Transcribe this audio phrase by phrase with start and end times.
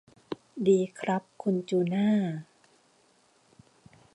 [0.67, 2.09] ดีครับคุณจูน่า